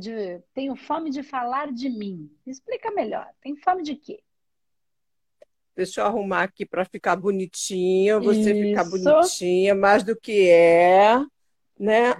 [0.00, 2.28] de tenho fome de falar de mim.
[2.46, 3.28] Explica melhor.
[3.40, 4.20] Tem fome de quê?
[5.76, 8.68] Deixa eu arrumar aqui para ficar bonitinha, você Isso.
[8.68, 11.16] ficar bonitinha, mais do que é,
[11.78, 12.14] né?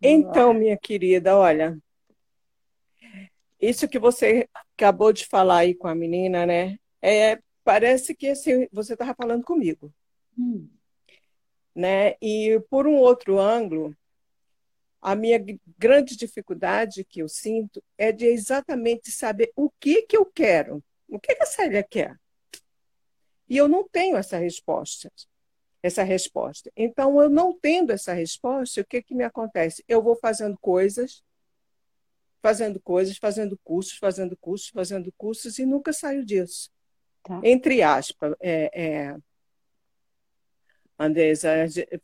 [0.00, 1.76] Então, minha querida, olha,
[3.60, 6.78] isso que você acabou de falar aí com a menina, né?
[7.00, 9.92] É, parece que assim, você estava falando comigo.
[10.38, 10.68] Hum.
[11.74, 12.14] Né?
[12.22, 13.94] E por um outro ângulo,
[15.06, 15.38] a minha
[15.78, 20.82] grande dificuldade que eu sinto é de exatamente saber o que, que eu quero.
[21.08, 22.18] O que, que a Célia quer?
[23.48, 25.08] E eu não tenho essa resposta.
[25.80, 26.72] Essa resposta.
[26.76, 29.84] Então, eu não tendo essa resposta, o que, que me acontece?
[29.86, 31.22] Eu vou fazendo coisas,
[32.42, 36.68] fazendo coisas, fazendo cursos, fazendo cursos, fazendo cursos, e nunca saio disso.
[37.22, 37.40] Tá.
[37.44, 39.16] Entre aspas, é, é,
[40.98, 41.50] Andresa,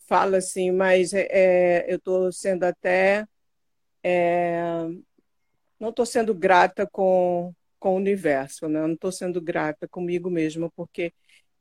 [0.06, 3.26] fala assim, mas é, é eu estou sendo até.
[4.02, 4.62] É,
[5.80, 8.80] não estou sendo grata com, com o universo, né?
[8.82, 11.12] não estou sendo grata comigo mesma, porque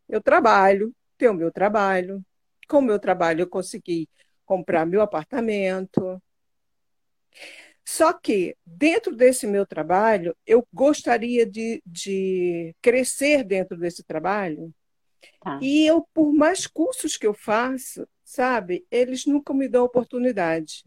[0.09, 2.23] eu trabalho, tenho meu trabalho,
[2.67, 4.09] com o meu trabalho eu consegui
[4.45, 6.21] comprar meu apartamento.
[7.85, 14.73] Só que, dentro desse meu trabalho, eu gostaria de, de crescer dentro desse trabalho
[15.41, 15.59] Tá.
[15.61, 20.83] E eu, por mais cursos que eu faço, sabe, eles nunca me dão oportunidade.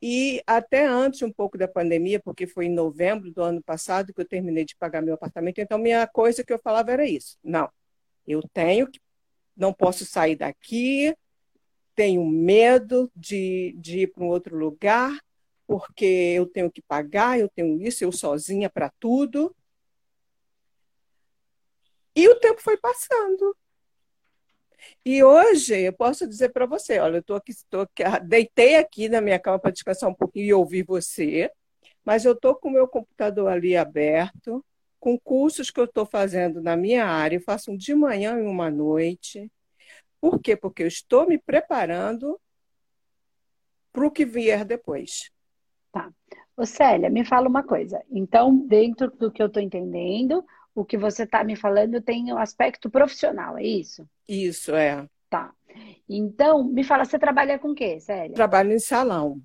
[0.00, 4.20] E até antes um pouco da pandemia, porque foi em novembro do ano passado que
[4.20, 7.36] eu terminei de pagar meu apartamento, então minha coisa que eu falava era isso.
[7.42, 7.68] Não,
[8.26, 9.00] eu tenho que,
[9.56, 11.14] não posso sair daqui,
[11.96, 15.18] tenho medo de, de ir para um outro lugar,
[15.66, 19.54] porque eu tenho que pagar, eu tenho isso, eu sozinha para tudo.
[22.18, 23.56] E o tempo foi passando.
[25.04, 28.74] E hoje eu posso dizer para você, olha, eu estou aqui, tô aqui, ah, deitei
[28.74, 31.48] aqui na minha cama para descansar um pouquinho e ouvir você,
[32.04, 34.64] mas eu estou com o meu computador ali aberto,
[34.98, 38.42] com cursos que eu estou fazendo na minha área, eu faço um de manhã e
[38.42, 39.48] uma noite.
[40.20, 40.56] Por quê?
[40.56, 42.36] Porque eu estou me preparando
[43.92, 45.30] para o que vier depois.
[45.92, 46.10] Tá.
[46.56, 48.02] Ô, Célia, me fala uma coisa.
[48.10, 50.44] Então, dentro do que eu estou entendendo,
[50.78, 54.08] o que você está me falando tem um aspecto profissional, é isso?
[54.28, 55.04] Isso, é.
[55.28, 55.52] Tá.
[56.08, 58.32] Então, me fala, você trabalha com o quê, Célia?
[58.32, 59.40] Trabalho em salão.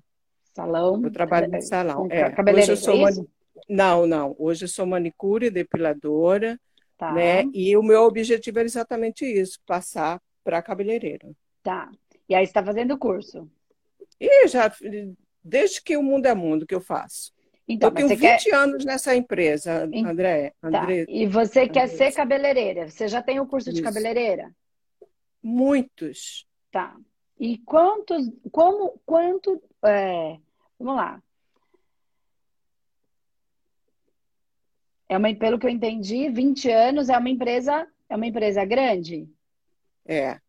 [0.54, 1.02] Salão?
[1.02, 2.06] Eu trabalho em salão.
[2.08, 2.32] É.
[2.52, 3.28] Hoje eu sou mani...
[3.68, 4.36] Não, não.
[4.38, 6.58] Hoje eu sou manicure, depiladora,
[6.96, 7.12] tá.
[7.12, 7.42] né?
[7.52, 11.34] E o meu objetivo é exatamente isso, passar para cabeleireiro.
[11.64, 11.90] Tá.
[12.28, 13.50] E aí você está fazendo o curso?
[14.20, 14.72] E já,
[15.42, 17.32] desde que o mundo é mundo que eu faço.
[17.66, 18.54] Então, eu tenho 20 quer...
[18.54, 20.52] anos nessa empresa, André.
[20.60, 20.86] Tá.
[21.08, 21.72] E você André.
[21.72, 22.88] quer ser cabeleireira?
[22.90, 23.76] Você já tem o curso Isso.
[23.76, 24.54] de cabeleireira?
[25.42, 26.46] Muitos.
[26.70, 26.94] Tá.
[27.38, 30.38] E quantos, como, quanto, é,
[30.78, 31.22] vamos lá.
[35.08, 39.28] É uma, pelo que eu entendi, 20 anos é uma empresa, é uma empresa grande?
[40.06, 40.40] É.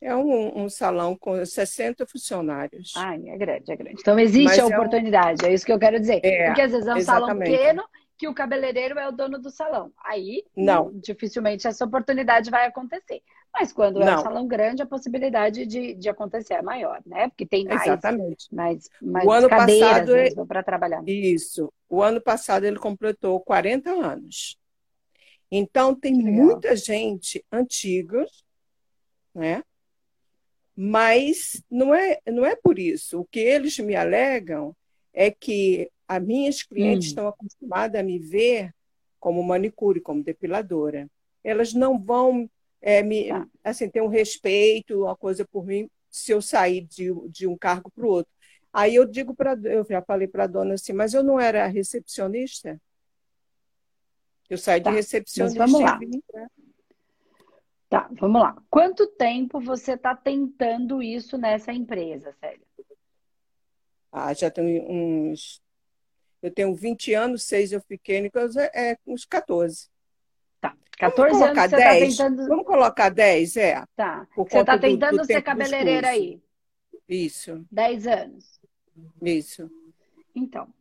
[0.00, 2.92] É um, um, salão com 60 funcionários.
[2.96, 4.00] Ah, é grande, é grande.
[4.00, 5.50] Então existe Mas a oportunidade, é, um...
[5.50, 6.20] é, isso que eu quero dizer.
[6.24, 7.26] É, Porque às vezes é um exatamente.
[7.26, 7.84] salão pequeno
[8.16, 9.92] que o cabeleireiro é o dono do salão.
[10.04, 10.90] Aí, não.
[10.94, 13.22] dificilmente essa oportunidade vai acontecer.
[13.52, 14.08] Mas quando não.
[14.08, 17.28] é um salão grande, a possibilidade de, de acontecer é maior, né?
[17.28, 18.54] Porque tem mais, Exatamente.
[18.54, 20.12] mais, mais o ano passado,
[20.46, 21.02] para trabalhar.
[21.06, 21.72] Isso.
[21.88, 24.58] O ano passado ele completou 40 anos.
[25.50, 28.24] Então, tem muita gente antiga,
[29.34, 29.62] né?
[30.76, 33.20] Mas não é, não é por isso.
[33.20, 34.74] O que eles me alegam
[35.12, 37.10] é que as minhas clientes hum.
[37.10, 38.74] estão acostumadas a me ver
[39.18, 41.08] como manicure, como depiladora.
[41.44, 42.48] Elas não vão
[42.80, 43.46] é, me, tá.
[43.62, 47.90] assim, ter um respeito, uma coisa por mim, se eu sair de, de um cargo
[47.90, 48.32] para o outro.
[48.72, 51.66] Aí eu digo para, eu já falei para a dona assim, mas eu não era
[51.66, 52.80] recepcionista?
[54.48, 54.90] Eu saí tá.
[54.90, 55.58] de recepcionista.
[55.58, 55.98] Mas vamos lá.
[57.90, 58.56] Tá, vamos lá.
[58.70, 62.64] Quanto tempo você está tentando isso nessa empresa, Célia?
[64.12, 65.60] Ah, já tem uns.
[66.40, 68.30] Eu tenho 20 anos, seis eu fiquei,
[68.72, 69.90] é, é uns 14.
[70.60, 70.76] Tá.
[70.98, 72.48] 14 Vamos anos você está tentando.
[72.48, 73.84] Vamos colocar 10, é.
[73.96, 74.26] Tá.
[74.36, 76.40] você está tentando do, do ser cabeleireira aí.
[77.08, 77.66] Isso.
[77.72, 78.60] 10 anos.
[79.20, 79.68] Isso.
[80.32, 80.72] Então,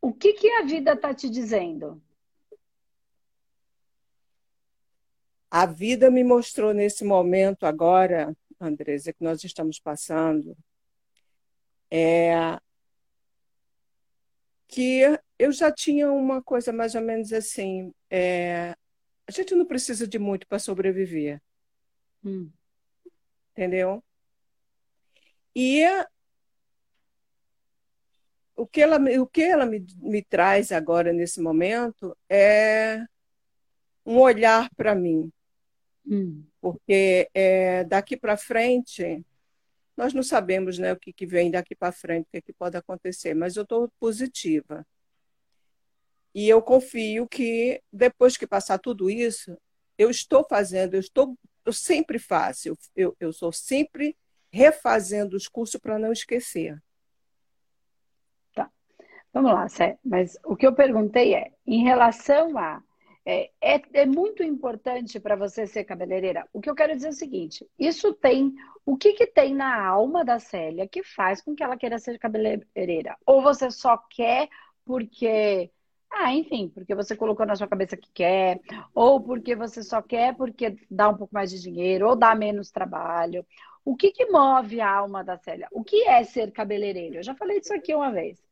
[0.00, 2.02] o que, que a vida está te dizendo?
[5.56, 10.56] A vida me mostrou nesse momento agora, Andresa, que nós estamos passando,
[11.88, 12.58] é,
[14.66, 15.02] que
[15.38, 17.94] eu já tinha uma coisa mais ou menos assim.
[18.10, 18.74] É,
[19.28, 21.40] a gente não precisa de muito para sobreviver.
[22.24, 22.50] Hum.
[23.52, 24.02] Entendeu?
[25.54, 25.84] E
[28.56, 33.06] o que ela, o que ela me, me traz agora, nesse momento, é
[34.04, 35.32] um olhar para mim.
[36.06, 36.44] Hum.
[36.60, 39.24] Porque é, daqui para frente,
[39.96, 42.76] nós não sabemos né, o que, que vem daqui para frente, o que, que pode
[42.76, 44.86] acontecer, mas eu estou positiva.
[46.34, 49.56] E eu confio que depois que passar tudo isso,
[49.96, 54.16] eu estou fazendo, eu estou, eu sempre faço, eu, eu, eu sou sempre
[54.50, 56.80] refazendo os cursos para não esquecer.
[58.52, 58.70] Tá.
[59.32, 59.98] Vamos lá, Sé.
[60.04, 62.82] Mas o que eu perguntei é, em relação a
[63.26, 66.46] é, é, é, muito importante para você ser cabeleireira.
[66.52, 68.54] O que eu quero dizer é o seguinte: isso tem.
[68.84, 72.18] O que, que tem na alma da Célia que faz com que ela queira ser
[72.18, 73.16] cabeleireira?
[73.24, 74.48] Ou você só quer
[74.84, 75.70] porque
[76.12, 78.60] ah, enfim, porque você colocou na sua cabeça que quer,
[78.94, 82.70] ou porque você só quer porque dá um pouco mais de dinheiro, ou dá menos
[82.70, 83.44] trabalho.
[83.84, 85.68] O que, que move a alma da Célia?
[85.72, 87.16] O que é ser cabeleireiro?
[87.16, 88.43] Eu já falei disso aqui uma vez.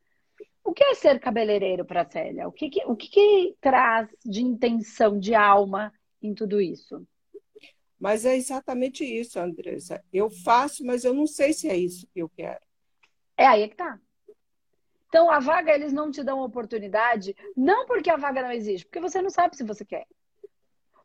[0.63, 2.47] O que é ser cabeleireiro para a Célia?
[2.47, 7.05] O, que, que, o que, que traz de intenção, de alma em tudo isso?
[7.99, 10.03] Mas é exatamente isso, Andressa.
[10.11, 12.59] Eu faço, mas eu não sei se é isso que eu quero.
[13.37, 13.99] É aí que tá.
[15.07, 18.99] Então, a vaga, eles não te dão oportunidade, não porque a vaga não existe, porque
[18.99, 20.07] você não sabe se você quer.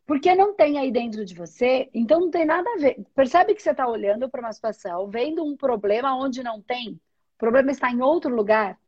[0.05, 3.05] Porque não tem aí dentro de você, então não tem nada a ver.
[3.13, 6.93] Percebe que você está olhando para uma situação, vendo um problema onde não tem.
[6.93, 8.79] O problema está em outro lugar.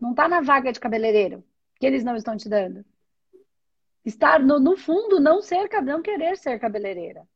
[0.00, 1.44] Não está na vaga de cabeleireiro,
[1.78, 2.84] que eles não estão te dando.
[4.04, 7.28] Estar no, no fundo, não ser, não querer ser cabeleireira.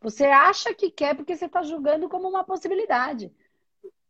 [0.00, 3.32] Você acha que quer porque você está julgando como uma possibilidade.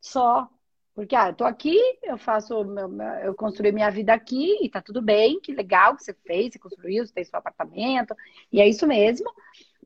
[0.00, 0.48] Só.
[0.94, 2.54] Porque, ah, eu tô aqui, eu faço,
[3.22, 6.58] eu construí minha vida aqui e tá tudo bem, que legal que você fez, você
[6.58, 8.14] construiu, você tem seu apartamento,
[8.50, 9.32] e é isso mesmo.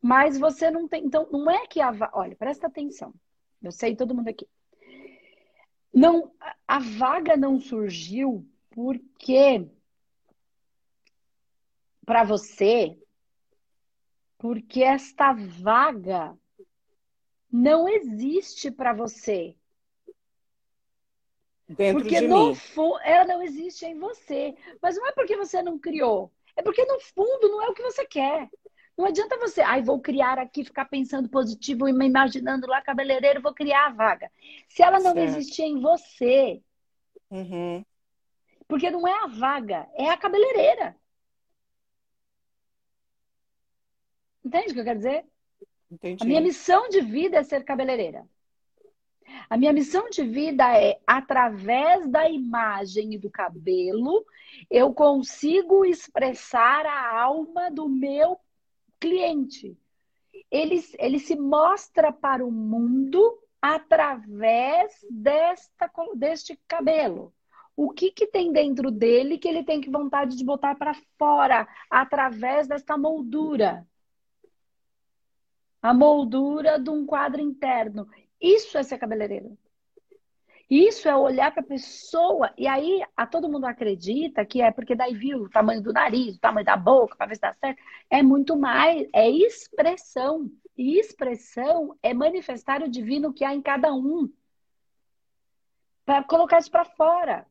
[0.02, 1.04] Mas você não tem.
[1.04, 1.92] Então, não é que a.
[2.12, 3.14] Olha, presta atenção.
[3.62, 4.46] Eu sei todo mundo aqui.
[5.96, 6.30] Não,
[6.68, 9.66] a vaga não surgiu porque
[12.04, 12.98] para você,
[14.36, 16.36] porque esta vaga
[17.50, 19.56] não existe para você
[21.66, 22.54] dentro porque de no mim.
[22.54, 24.54] fundo ela não existe em você.
[24.82, 26.30] Mas não é porque você não criou.
[26.54, 28.50] É porque no fundo não é o que você quer.
[28.96, 33.42] Não adianta você, ai, vou criar aqui, ficar pensando positivo e me imaginando lá cabeleireiro,
[33.42, 34.30] vou criar a vaga.
[34.68, 35.18] Se ela não certo.
[35.18, 36.62] existir em você,
[37.30, 37.84] uhum.
[38.66, 40.96] porque não é a vaga, é a cabeleireira.
[44.42, 45.24] Entende o que eu quero dizer?
[45.90, 46.22] Entendi.
[46.22, 48.26] A minha missão de vida é ser cabeleireira.
[49.50, 54.24] A minha missão de vida é, através da imagem e do cabelo,
[54.70, 58.40] eu consigo expressar a alma do meu
[59.06, 59.78] cliente.
[60.50, 67.32] Ele, ele se mostra para o mundo através desta, deste cabelo.
[67.76, 71.68] O que, que tem dentro dele que ele tem que vontade de botar para fora
[71.88, 73.86] através desta moldura?
[75.80, 78.08] A moldura de um quadro interno.
[78.40, 79.56] Isso é ser cabeleireiro.
[80.68, 84.96] Isso é olhar para a pessoa e aí a todo mundo acredita que é porque
[84.96, 87.80] daí viu o tamanho do nariz, o tamanho da boca, para ver se dá certo.
[88.10, 90.50] É muito mais, é expressão.
[90.76, 94.30] E expressão é manifestar o divino que há em cada um.
[96.04, 97.46] Para colocar isso para fora.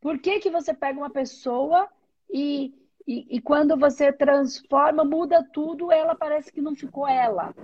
[0.00, 1.88] Por que, que você pega uma pessoa
[2.30, 2.74] e
[3.06, 7.54] e, e, quando você transforma, muda tudo, ela parece que não ficou ela.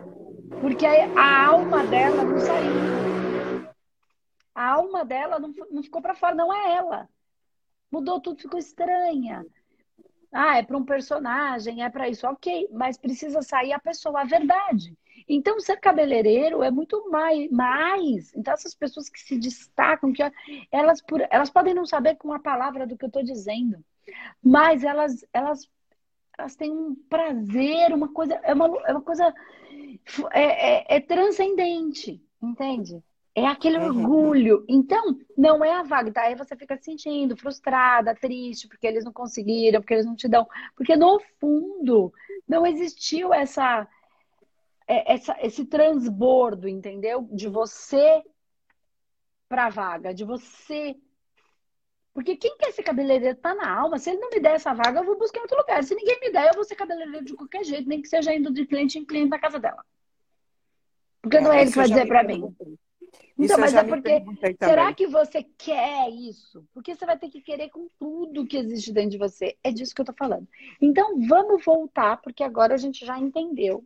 [0.60, 3.72] Porque a alma dela não saiu.
[4.54, 7.08] A alma dela não, não ficou para fora, não é ela.
[7.90, 9.44] Mudou tudo, ficou estranha.
[10.32, 14.24] Ah, é para um personagem, é para isso, ok, mas precisa sair a pessoa, a
[14.24, 14.96] verdade.
[15.28, 18.34] Então, ser cabeleireiro é muito mais, mais.
[18.34, 20.22] Então, essas pessoas que se destacam, que
[20.70, 23.84] elas, elas podem não saber com a palavra do que eu estou dizendo,
[24.42, 25.70] mas elas, elas,
[26.38, 29.34] elas têm um prazer, uma coisa, é uma, é uma coisa
[30.32, 33.02] é, é, é transcendente, entende?
[33.34, 33.86] É aquele uhum.
[33.86, 34.64] orgulho.
[34.68, 36.12] Então, não é a vaga.
[36.12, 36.22] Tá?
[36.22, 40.28] Aí você fica se sentindo frustrada, triste, porque eles não conseguiram, porque eles não te
[40.28, 40.46] dão.
[40.76, 42.12] Porque no fundo,
[42.46, 43.88] não existiu essa,
[44.86, 47.26] é, essa esse transbordo, entendeu?
[47.32, 48.22] De você
[49.48, 50.96] para a vaga, de você
[52.14, 53.98] porque quem quer ser cabeleireiro tá na alma.
[53.98, 55.82] Se ele não me der essa vaga, eu vou buscar em outro lugar.
[55.82, 58.52] Se ninguém me der, eu vou ser cabeleireiro de qualquer jeito, nem que seja indo
[58.52, 59.82] de cliente em cliente na casa dela.
[61.22, 62.54] Porque não é, é ele que vai dizer para mim.
[63.38, 64.22] Então, mas é porque.
[64.58, 66.64] Será que você quer isso?
[66.74, 69.56] Porque você vai ter que querer com tudo que existe dentro de você.
[69.64, 70.46] É disso que eu tô falando.
[70.80, 73.84] Então, vamos voltar, porque agora a gente já entendeu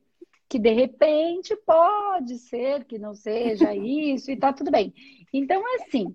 [0.48, 4.92] que de repente pode ser que não seja isso e tá tudo bem.
[5.32, 6.14] Então, é assim,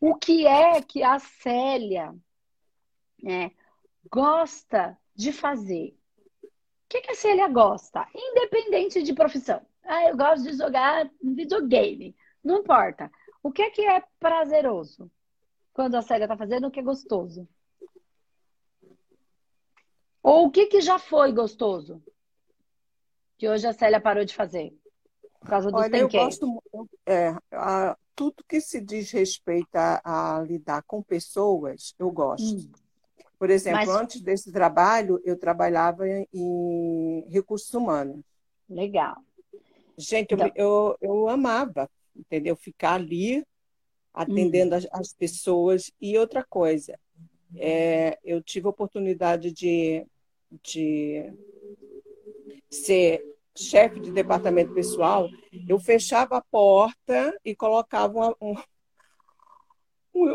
[0.00, 2.14] o que é que a Célia
[3.22, 3.52] né,
[4.10, 5.96] gosta de fazer?
[6.42, 6.48] O
[6.88, 8.06] que, que a Célia gosta?
[8.14, 9.64] Independente de profissão.
[9.82, 12.14] Ah, eu gosto de jogar videogame.
[12.42, 13.10] Não importa.
[13.42, 15.10] O que é que é prazeroso?
[15.72, 17.48] Quando a Célia está fazendo o que é gostoso?
[20.22, 22.02] Ou o que, que já foi gostoso?
[23.36, 24.74] Que hoje a Célia parou de fazer?
[25.40, 26.62] Por causa do Olha, eu gosto
[27.04, 32.56] é, a, tudo que se diz respeito a, a lidar com pessoas, eu gosto.
[32.56, 32.72] Hum.
[33.38, 33.88] Por exemplo, Mas...
[33.88, 38.20] antes desse trabalho, eu trabalhava em recursos humanos.
[38.68, 39.16] Legal.
[39.96, 40.50] Gente, então...
[40.54, 42.56] eu, eu, amava, entendeu?
[42.56, 43.44] Ficar ali
[44.12, 44.78] atendendo hum.
[44.78, 45.92] as, as, pessoas.
[46.00, 46.98] E outra coisa,
[47.56, 50.06] é, eu tive a oportunidade de,
[50.62, 51.32] de
[52.70, 55.28] ser chefe de departamento pessoal,
[55.68, 58.54] eu fechava a porta e colocava uma, um,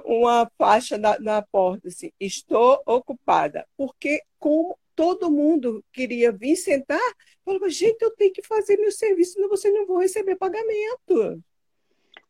[0.06, 3.68] uma faixa na, na, porta, assim, estou ocupada.
[3.78, 7.00] Porque como todo mundo queria vir sentar,
[7.44, 11.42] falava, gente, eu tenho que fazer meu serviço, senão você não vou receber pagamento.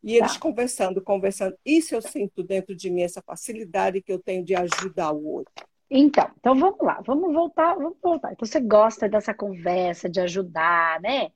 [0.02, 0.40] E eles tá.
[0.40, 1.56] conversando, conversando.
[1.64, 5.69] Isso eu sinto dentro de mim, essa facilidade que eu tenho de ajudar o outro.
[5.90, 8.32] Então, então vamos lá, vamos voltar, vamos voltar.
[8.32, 11.32] Então você gosta dessa conversa, de ajudar, né?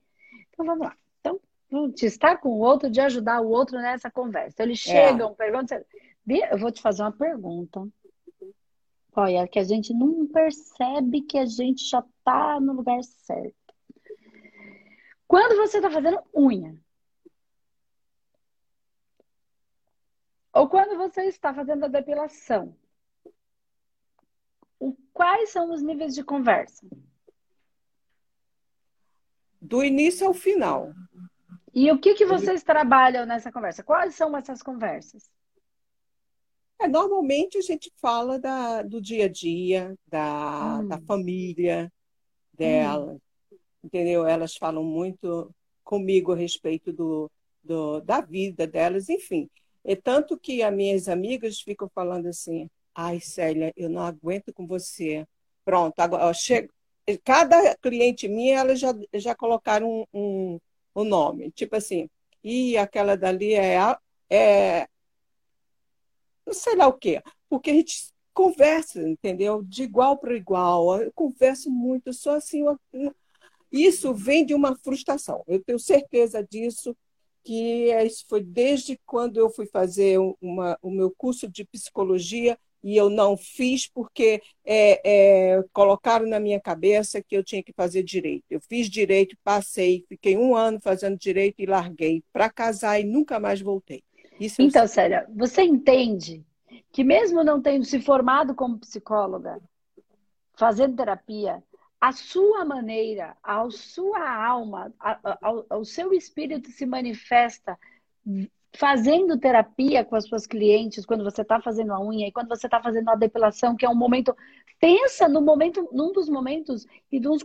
[0.51, 0.97] Então vamos lá.
[1.21, 1.41] Então,
[1.91, 4.51] de estar com o outro, de ajudar o outro nessa conversa.
[4.55, 4.91] Então, eles é.
[4.91, 5.35] chegam, é.
[5.35, 5.85] perguntam.
[6.51, 7.85] Eu vou te fazer uma pergunta.
[9.17, 13.55] Olha, que a gente não percebe que a gente já está no lugar certo.
[15.27, 16.77] Quando você está fazendo unha,
[20.53, 22.77] ou quando você está fazendo a depilação,
[25.15, 26.87] quais são os níveis de conversa?
[29.61, 30.93] Do início ao final.
[31.73, 33.83] E o que, que vocês trabalham nessa conversa?
[33.83, 35.31] Quais são essas conversas?
[36.81, 40.89] É, normalmente a gente fala da, do dia a dia, da, hum.
[40.89, 41.91] da família
[42.53, 43.57] dela, hum.
[43.83, 44.27] entendeu?
[44.27, 47.31] Elas falam muito comigo a respeito do,
[47.63, 49.49] do, da vida delas, enfim.
[49.85, 54.67] É tanto que as minhas amigas ficam falando assim, Ai, Célia, eu não aguento com
[54.67, 55.27] você.
[55.65, 56.73] Pronto, agora chego.
[57.25, 60.61] Cada cliente minha, elas já, já colocaram um, um,
[60.97, 61.51] um nome.
[61.51, 62.09] Tipo assim,
[62.43, 63.77] e aquela dali é,
[64.31, 64.89] é.
[66.47, 67.23] Não sei lá o quê.
[67.49, 69.63] Porque a gente conversa, entendeu?
[69.63, 71.03] De igual para igual.
[71.03, 72.65] Eu converso muito, só assim.
[73.73, 75.43] Isso vem de uma frustração.
[75.49, 76.97] Eu tenho certeza disso,
[77.43, 82.99] que isso foi desde quando eu fui fazer uma, o meu curso de psicologia e
[82.99, 85.01] eu não fiz porque é,
[85.57, 88.45] é, colocaram na minha cabeça que eu tinha que fazer direito.
[88.51, 93.41] Eu fiz direito, passei, fiquei um ano fazendo direito e larguei para casar e nunca
[93.41, 94.05] mais voltei.
[94.39, 96.45] Isso então, Célia, você entende
[96.93, 99.59] que mesmo não tendo se formado como psicóloga,
[100.55, 101.63] fazendo terapia,
[101.99, 104.93] a sua maneira, a sua alma,
[105.71, 107.79] ao seu espírito se manifesta
[108.77, 112.67] fazendo terapia com as suas clientes, quando você está fazendo a unha e quando você
[112.67, 114.37] está fazendo a depilação, que é um momento.
[114.81, 117.43] Pensa no momento, num dos momentos e dos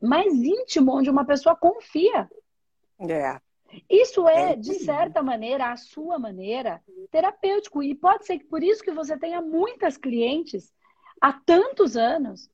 [0.00, 2.30] mais íntimo, onde uma pessoa confia.
[3.00, 3.40] É.
[3.88, 7.82] Isso é, de certa maneira, a sua maneira terapêutico.
[7.82, 10.72] E pode ser que por isso que você tenha muitas clientes
[11.20, 12.48] há tantos anos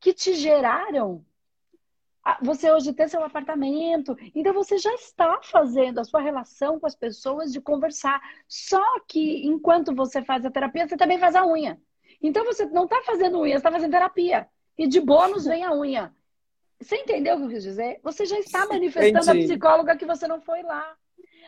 [0.00, 1.24] que te geraram
[2.42, 6.94] você hoje tem seu apartamento, então você já está fazendo a sua relação com as
[6.94, 8.20] pessoas de conversar.
[8.46, 11.80] Só que enquanto você faz a terapia, você também faz a unha.
[12.22, 14.46] Então você não está fazendo unha, você está fazendo terapia.
[14.76, 16.14] E de bônus vem a unha.
[16.80, 18.00] Você entendeu o que eu quis dizer?
[18.02, 19.44] Você já está manifestando Entendi.
[19.44, 20.96] a psicóloga que você não foi lá.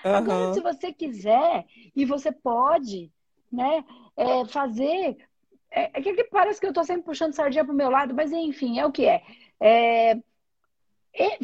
[0.04, 0.14] Uhum.
[0.14, 1.64] Agora, se você quiser,
[1.94, 3.10] e você pode,
[3.50, 3.84] né,
[4.16, 5.16] é, fazer.
[5.70, 8.30] É, é que parece que eu estou sempre puxando sardinha para o meu lado, mas
[8.32, 9.22] enfim, é o que é.
[9.60, 10.16] é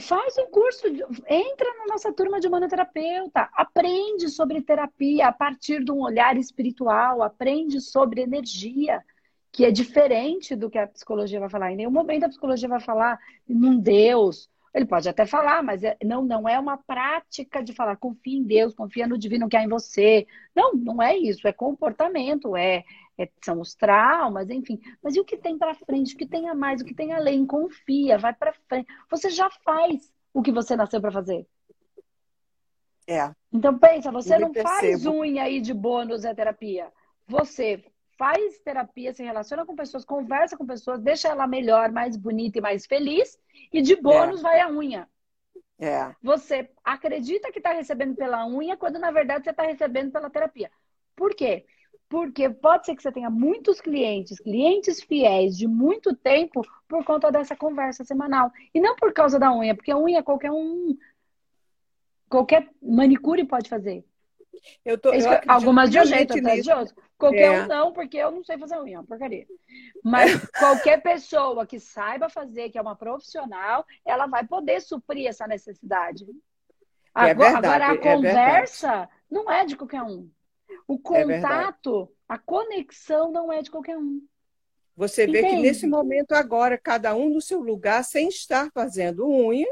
[0.01, 0.87] faz um curso,
[1.29, 7.23] entra na nossa turma de manoterapeuta, aprende sobre terapia a partir de um olhar espiritual,
[7.23, 9.05] aprende sobre energia,
[9.53, 11.73] que é diferente do que a psicologia vai falar.
[11.73, 14.49] Em nenhum momento a psicologia vai falar num Deus.
[14.79, 18.45] Ele pode até falar, mas é, não, não é uma prática de falar confia em
[18.45, 20.25] Deus, confia no divino que há em você.
[20.55, 22.85] Não, não é isso, é comportamento, é,
[23.19, 24.81] é, são os traumas, enfim.
[25.03, 26.15] Mas e o que tem para frente?
[26.15, 26.81] O que tem a mais?
[26.81, 27.45] O que tem além?
[27.45, 28.87] Confia, vai para frente.
[29.11, 31.45] Você já faz o que você nasceu para fazer.
[33.05, 33.35] É.
[33.53, 34.79] Então pensa, você não percebo.
[34.79, 36.93] faz unha aí de bônus é terapia.
[37.27, 37.83] Você
[38.19, 42.61] faz terapia, se relaciona com pessoas, conversa com pessoas, deixa ela melhor, mais bonita e
[42.61, 43.39] mais feliz,
[43.73, 44.43] e de bônus é.
[44.43, 45.09] vai a unha.
[45.79, 46.13] É.
[46.21, 50.71] Você acredita que está recebendo pela unha, quando na verdade você está recebendo pela terapia.
[51.15, 51.65] Por quê?
[52.09, 57.31] Porque pode ser que você tenha muitos clientes, clientes fiéis de muito tempo, por conta
[57.31, 58.51] dessa conversa semanal.
[58.75, 60.97] E não por causa da unha, porque a unha qualquer um.
[62.29, 64.05] Qualquer manicure pode fazer.
[64.85, 66.95] Eu tô, eu Algumas de um jeito, outras de outro.
[67.17, 67.63] Qualquer é.
[67.63, 69.47] um não, porque eu não sei fazer unha, é porcaria.
[70.03, 75.47] Mas qualquer pessoa que saiba fazer, que é uma profissional, ela vai poder suprir essa
[75.47, 76.25] necessidade.
[77.17, 79.11] É agora, verdade, agora a é conversa verdade.
[79.31, 80.31] não é de qualquer um.
[80.87, 84.23] O é contato, a conexão não é de qualquer um.
[84.97, 89.69] Você vê que nesse momento agora, cada um no seu lugar, sem estar fazendo unha,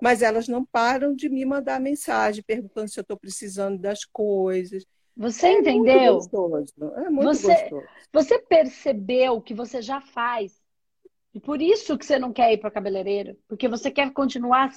[0.00, 4.84] mas elas não param de me mandar mensagem perguntando se eu estou precisando das coisas.
[5.16, 6.14] Você é entendeu?
[6.14, 6.94] Muito gostoso.
[6.96, 7.86] É muito você, gostoso.
[8.12, 10.60] Você percebeu que você já faz.
[11.32, 13.36] E por isso que você não quer ir para cabeleireiro.
[13.48, 14.72] Porque você quer continuar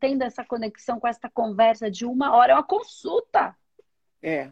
[0.00, 2.52] tendo essa conexão com essa conversa de uma hora.
[2.52, 3.56] É uma consulta.
[4.22, 4.50] É.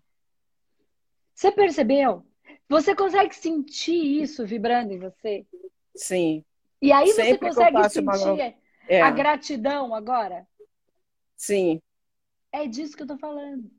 [1.35, 2.25] Você percebeu?
[2.69, 5.47] Você consegue sentir isso vibrando em você?
[5.95, 6.45] Sim.
[6.81, 8.55] E aí Sempre você consegue sentir uma...
[8.89, 9.03] é.
[9.03, 10.47] a gratidão agora?
[11.37, 11.81] Sim.
[12.53, 13.71] É disso que eu tô falando.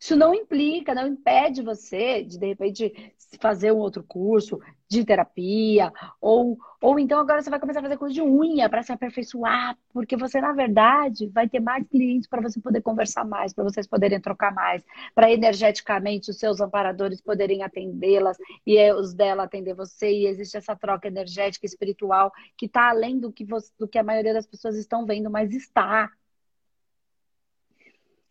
[0.00, 2.92] Isso não implica, não impede você de, de repente,
[3.40, 7.98] fazer um outro curso de terapia, ou, ou então agora você vai começar a fazer
[7.98, 12.40] curso de unha para se aperfeiçoar, porque você, na verdade, vai ter mais clientes para
[12.40, 14.82] você poder conversar mais, para vocês poderem trocar mais,
[15.14, 20.74] para energeticamente os seus amparadores poderem atendê-las e os dela atender você, e existe essa
[20.74, 24.76] troca energética espiritual que está além do que, você, do que a maioria das pessoas
[24.76, 26.10] estão vendo, mas está.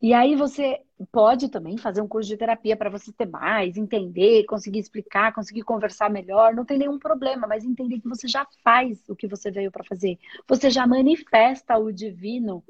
[0.02, 0.80] E aí você
[1.12, 5.64] pode também fazer um curso de terapia para você ter mais, entender, conseguir explicar, conseguir
[5.64, 9.50] conversar melhor, não tem nenhum problema, mas entender que você já faz o que você
[9.50, 10.20] veio para fazer.
[10.48, 12.64] Você já manifesta o divino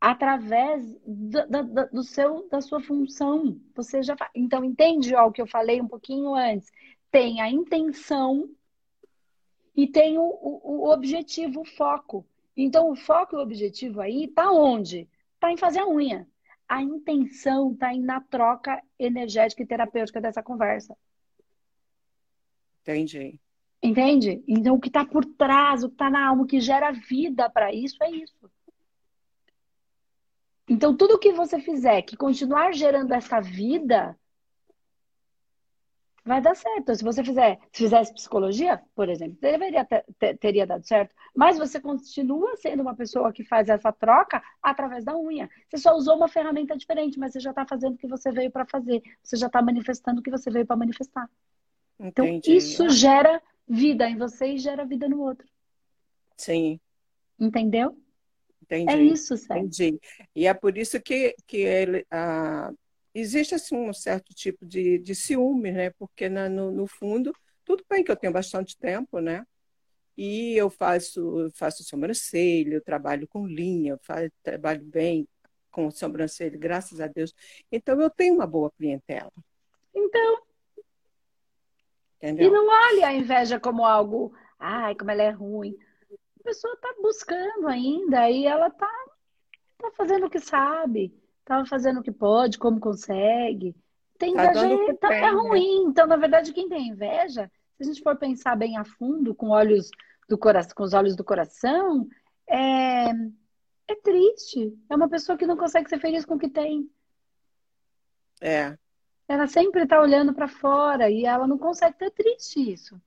[0.00, 3.58] através do, do, do, seu da sua função.
[3.74, 6.70] Você já então entende ó, o que eu falei um pouquinho antes.
[7.10, 8.48] Tem a intenção
[9.74, 12.24] e tem o, o, o objetivo, o foco.
[12.56, 15.08] Então o foco e o objetivo aí tá onde?
[15.44, 16.26] Está em fazer a unha.
[16.66, 20.96] A intenção está na troca energética e terapêutica dessa conversa.
[22.80, 23.38] Entendi.
[23.82, 24.42] Entende?
[24.48, 27.50] Então, o que está por trás, o que está na alma, o que gera vida
[27.50, 28.50] para isso é isso.
[30.66, 34.18] Então, tudo que você fizer que continuar gerando essa vida,
[36.24, 36.94] vai dar certo.
[36.94, 41.14] Se você fizer, se fizesse psicologia, por exemplo, deveria ter, ter, teria dado certo.
[41.34, 45.50] Mas você continua sendo uma pessoa que faz essa troca através da unha.
[45.68, 48.50] Você só usou uma ferramenta diferente, mas você já está fazendo o que você veio
[48.50, 49.02] para fazer.
[49.22, 51.28] Você já está manifestando o que você veio para manifestar.
[52.00, 52.50] Então, Entendi.
[52.50, 55.46] Então, isso gera vida em você e gera vida no outro.
[56.36, 56.80] Sim.
[57.38, 57.96] Entendeu?
[58.62, 58.92] Entendi.
[58.92, 59.66] É isso, Sérgio.
[59.66, 60.00] Entendi.
[60.34, 62.72] E é por isso que, que ele, a,
[63.14, 65.90] existe assim um certo tipo de, de ciúme, né?
[65.90, 67.32] Porque na, no, no, fundo,
[67.64, 69.46] tudo bem que eu tenho bastante tempo, né?
[70.16, 75.28] E eu faço, faço sobrancelha, eu trabalho com linha, faço, trabalho bem
[75.70, 77.32] com sobrancelha, graças a Deus.
[77.70, 79.32] Então eu tenho uma boa clientela.
[79.94, 80.42] Então.
[82.16, 82.48] Entendeu?
[82.48, 85.76] E não olhe a inveja como algo, ai, como ela é ruim.
[86.40, 88.90] A pessoa está buscando ainda e ela está
[89.78, 91.12] tá fazendo o que sabe
[91.44, 93.74] Tava fazendo o que pode, como consegue.
[94.18, 95.30] Tem tá inveja, tá, é né?
[95.30, 95.84] ruim.
[95.86, 99.48] Então, na verdade, quem tem inveja, se a gente for pensar bem a fundo, com
[99.48, 99.90] olhos
[100.28, 102.08] do coração, com os olhos do coração,
[102.48, 103.10] é,
[103.88, 104.72] é triste.
[104.88, 106.88] É uma pessoa que não consegue ser feliz com o que tem.
[108.40, 108.76] É.
[109.28, 113.00] Ela sempre está olhando para fora e ela não consegue ter triste isso.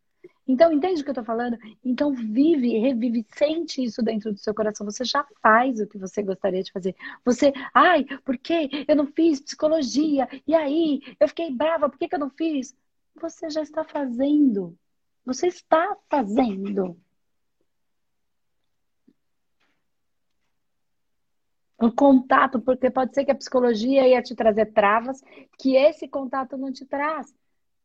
[0.48, 1.58] Então, entende o que eu estou falando?
[1.84, 4.86] Então, vive, revive, sente isso dentro do seu coração.
[4.86, 6.96] Você já faz o que você gostaria de fazer.
[7.26, 10.28] Você, ai, por que eu não fiz psicologia?
[10.48, 12.74] E aí, eu fiquei brava, por que, que eu não fiz?
[13.16, 14.78] Você já está fazendo.
[15.26, 16.98] Você está fazendo.
[21.80, 25.22] O contato, porque pode ser que a psicologia ia te trazer travas
[25.60, 27.36] que esse contato não te traz.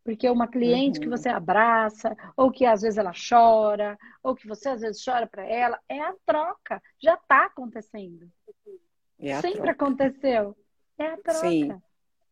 [0.05, 1.05] Porque uma cliente uhum.
[1.05, 5.27] que você abraça, ou que às vezes ela chora, ou que você às vezes chora
[5.27, 6.83] para ela, é a troca.
[7.01, 8.29] Já está acontecendo.
[9.19, 9.71] É Sempre troca.
[9.71, 10.57] aconteceu.
[10.99, 11.49] É a troca.
[11.49, 11.81] Sim.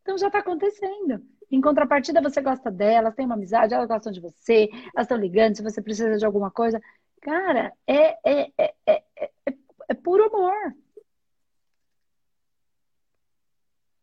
[0.03, 1.23] Então já está acontecendo.
[1.51, 5.57] Em contrapartida, você gosta delas, tem uma amizade, elas gostam de você, elas estão ligando,
[5.57, 6.81] se você precisa de alguma coisa.
[7.21, 9.03] Cara, é, é, é, é,
[9.47, 9.55] é,
[9.89, 10.75] é puro amor.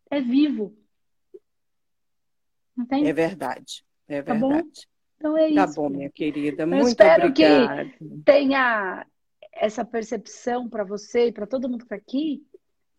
[0.09, 0.75] É vivo.
[2.77, 3.09] Entende?
[3.09, 3.83] É verdade.
[4.07, 4.39] É verdade.
[4.39, 4.61] Tá bom?
[5.17, 5.75] Então é tá isso.
[5.75, 6.63] Tá bom, minha querida.
[6.63, 7.85] Eu Muito espero obrigada.
[7.85, 9.05] que tenha
[9.53, 12.43] essa percepção para você e para todo mundo que está aqui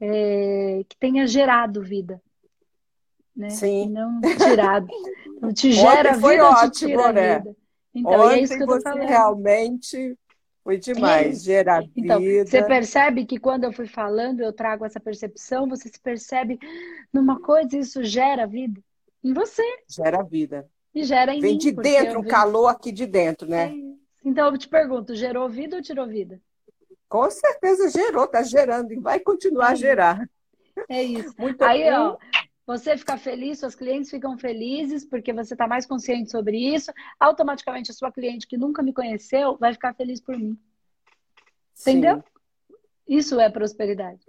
[0.01, 2.21] é, que tenha gerado vida.
[3.35, 3.51] Né?
[3.51, 3.91] Sim.
[3.91, 4.89] Não tirado.
[5.55, 7.39] Te gera Ontem foi vida, ótimo, né?
[7.39, 7.57] Vida.
[7.95, 9.09] Então, Ontem é isso que eu tô você falando.
[9.09, 10.19] realmente
[10.65, 12.51] foi demais, é gerar então, vida.
[12.51, 16.59] Você percebe que quando eu fui falando, eu trago essa percepção, você se percebe
[17.13, 18.83] numa coisa e isso gera vida
[19.23, 19.63] em você.
[19.89, 20.69] Gera vida.
[20.95, 21.59] E gera em Vem mim.
[21.59, 23.73] de dentro, um calor aqui de dentro, né?
[23.73, 26.41] É então eu te pergunto, gerou vida ou tirou vida?
[27.09, 30.29] Com certeza gerou, está gerando e vai continuar a gerar.
[30.89, 31.35] É isso.
[31.39, 32.19] Muito Aí, ó,
[32.67, 36.93] você fica feliz, seus clientes ficam felizes porque você está mais consciente sobre isso.
[37.19, 40.59] Automaticamente, a sua cliente que nunca me conheceu vai ficar feliz por mim.
[41.81, 42.17] Entendeu?
[42.17, 42.77] Sim.
[43.09, 44.21] Isso é prosperidade.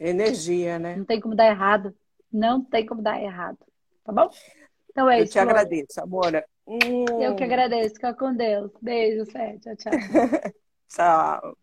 [0.00, 0.96] Energia, né?
[0.96, 1.94] Não tem como dar errado.
[2.32, 3.58] Não tem como dar errado.
[4.04, 4.30] Tá bom?
[4.90, 5.30] Então é Eu isso.
[5.30, 6.44] Eu te agradeço, amor.
[6.66, 7.04] Hum.
[7.20, 7.94] Eu que agradeço.
[7.94, 8.70] Fica com Deus.
[8.80, 9.58] Beijo, Fé.
[9.58, 9.92] Tchau, tchau.
[10.88, 11.56] tchau.